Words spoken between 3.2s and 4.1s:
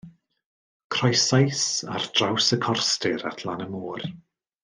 at lan y môr.